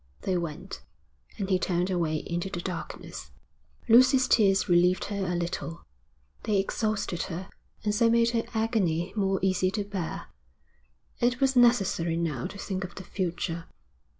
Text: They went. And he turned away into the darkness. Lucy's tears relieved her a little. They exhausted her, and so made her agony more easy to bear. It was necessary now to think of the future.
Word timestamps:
They 0.21 0.35
went. 0.35 0.81
And 1.37 1.47
he 1.51 1.59
turned 1.59 1.91
away 1.91 2.15
into 2.25 2.49
the 2.49 2.59
darkness. 2.59 3.29
Lucy's 3.87 4.27
tears 4.27 4.67
relieved 4.67 5.05
her 5.05 5.27
a 5.27 5.35
little. 5.35 5.83
They 6.41 6.57
exhausted 6.57 7.21
her, 7.29 7.49
and 7.83 7.93
so 7.93 8.09
made 8.09 8.31
her 8.31 8.45
agony 8.55 9.13
more 9.15 9.37
easy 9.43 9.69
to 9.69 9.83
bear. 9.83 10.25
It 11.19 11.39
was 11.39 11.55
necessary 11.55 12.17
now 12.17 12.47
to 12.47 12.57
think 12.57 12.83
of 12.83 12.95
the 12.95 13.03
future. 13.03 13.65